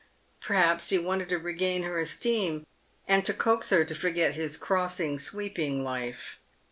Perhaps 0.41 0.89
he 0.89 0.97
wanted 0.97 1.29
to 1.29 1.37
regain" 1.37 1.83
her 1.83 1.99
esteem, 1.99 2.65
and 3.07 3.23
to 3.23 3.35
coax 3.35 3.69
her 3.69 3.85
to 3.85 3.93
forget 3.93 4.33
his 4.33 4.57
crossing 4.57 5.19
sweeping 5.19 5.83
life. 5.83 6.39